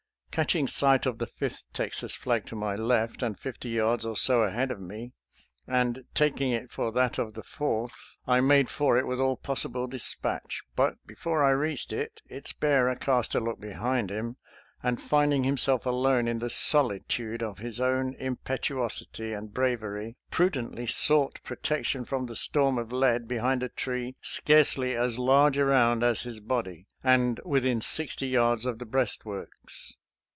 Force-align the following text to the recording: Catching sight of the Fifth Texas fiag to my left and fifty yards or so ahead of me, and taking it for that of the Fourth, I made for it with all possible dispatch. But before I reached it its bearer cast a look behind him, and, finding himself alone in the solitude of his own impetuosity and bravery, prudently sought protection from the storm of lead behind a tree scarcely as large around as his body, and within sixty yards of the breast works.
Catching 0.31 0.65
sight 0.65 1.05
of 1.05 1.17
the 1.17 1.27
Fifth 1.27 1.65
Texas 1.73 2.15
fiag 2.17 2.45
to 2.45 2.55
my 2.55 2.73
left 2.73 3.21
and 3.21 3.37
fifty 3.37 3.67
yards 3.67 4.05
or 4.05 4.15
so 4.15 4.43
ahead 4.43 4.71
of 4.71 4.79
me, 4.79 5.11
and 5.67 6.05
taking 6.13 6.53
it 6.53 6.71
for 6.71 6.89
that 6.93 7.17
of 7.17 7.33
the 7.33 7.43
Fourth, 7.43 8.17
I 8.25 8.39
made 8.39 8.69
for 8.69 8.97
it 8.97 9.05
with 9.05 9.19
all 9.19 9.35
possible 9.35 9.87
dispatch. 9.87 10.63
But 10.73 11.05
before 11.05 11.43
I 11.43 11.49
reached 11.49 11.91
it 11.91 12.21
its 12.29 12.53
bearer 12.53 12.95
cast 12.95 13.35
a 13.35 13.41
look 13.41 13.59
behind 13.59 14.09
him, 14.09 14.37
and, 14.81 15.01
finding 15.01 15.43
himself 15.43 15.85
alone 15.85 16.29
in 16.29 16.39
the 16.39 16.49
solitude 16.49 17.43
of 17.43 17.57
his 17.59 17.81
own 17.81 18.13
impetuosity 18.13 19.33
and 19.33 19.53
bravery, 19.53 20.15
prudently 20.29 20.87
sought 20.87 21.43
protection 21.43 22.05
from 22.05 22.27
the 22.27 22.37
storm 22.37 22.77
of 22.77 22.93
lead 22.93 23.27
behind 23.27 23.63
a 23.63 23.67
tree 23.67 24.15
scarcely 24.21 24.95
as 24.95 25.19
large 25.19 25.57
around 25.57 26.03
as 26.05 26.21
his 26.21 26.39
body, 26.39 26.87
and 27.03 27.41
within 27.43 27.81
sixty 27.81 28.27
yards 28.29 28.65
of 28.65 28.79
the 28.79 28.85
breast 28.85 29.25
works. 29.25 29.97